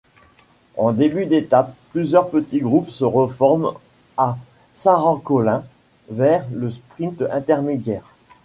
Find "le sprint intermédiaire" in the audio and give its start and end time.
6.53-8.09